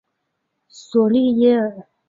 [0.67, 1.87] 索利耶尔。